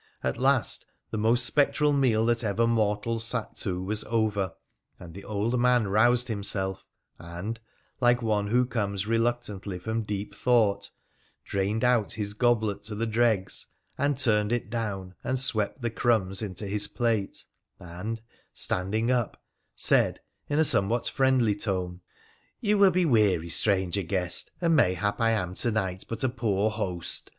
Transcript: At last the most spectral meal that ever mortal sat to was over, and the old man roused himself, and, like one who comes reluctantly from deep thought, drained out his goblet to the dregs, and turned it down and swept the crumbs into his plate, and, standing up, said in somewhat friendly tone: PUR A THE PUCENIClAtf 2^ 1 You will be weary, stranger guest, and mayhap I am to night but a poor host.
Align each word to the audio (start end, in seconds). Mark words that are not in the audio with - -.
At 0.23 0.37
last 0.37 0.87
the 1.11 1.17
most 1.19 1.45
spectral 1.45 1.93
meal 1.93 2.25
that 2.25 2.43
ever 2.43 2.65
mortal 2.65 3.19
sat 3.19 3.55
to 3.57 3.83
was 3.83 4.03
over, 4.05 4.55
and 4.99 5.13
the 5.13 5.23
old 5.23 5.59
man 5.59 5.87
roused 5.89 6.27
himself, 6.27 6.83
and, 7.19 7.59
like 7.99 8.19
one 8.19 8.47
who 8.47 8.65
comes 8.65 9.05
reluctantly 9.05 9.77
from 9.77 10.01
deep 10.01 10.33
thought, 10.33 10.89
drained 11.45 11.83
out 11.83 12.13
his 12.13 12.33
goblet 12.33 12.83
to 12.85 12.95
the 12.95 13.05
dregs, 13.05 13.67
and 13.95 14.17
turned 14.17 14.51
it 14.51 14.71
down 14.71 15.13
and 15.23 15.37
swept 15.37 15.83
the 15.83 15.91
crumbs 15.91 16.41
into 16.41 16.65
his 16.65 16.87
plate, 16.87 17.45
and, 17.79 18.21
standing 18.55 19.11
up, 19.11 19.39
said 19.75 20.19
in 20.49 20.63
somewhat 20.63 21.07
friendly 21.07 21.53
tone: 21.53 22.01
PUR 22.63 22.69
A 22.69 22.69
THE 22.69 22.69
PUCENIClAtf 22.69 22.69
2^ 22.69 22.69
1 22.69 22.69
You 22.69 22.77
will 22.79 22.91
be 22.91 23.05
weary, 23.05 23.49
stranger 23.49 24.01
guest, 24.01 24.49
and 24.61 24.75
mayhap 24.75 25.21
I 25.21 25.29
am 25.29 25.53
to 25.53 25.69
night 25.69 26.05
but 26.09 26.23
a 26.23 26.29
poor 26.29 26.71
host. 26.71 27.29